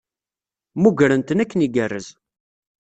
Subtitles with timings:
[0.75, 2.07] Mmugren-ten akken igerrez.